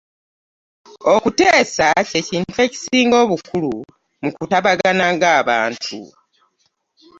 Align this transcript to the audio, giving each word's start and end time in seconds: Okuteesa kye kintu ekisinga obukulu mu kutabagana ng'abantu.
Okuteesa 1.13 1.87
kye 2.09 2.21
kintu 2.27 2.57
ekisinga 2.65 3.15
obukulu 3.23 3.73
mu 4.23 4.29
kutabagana 4.35 5.05
ng'abantu. 5.15 5.99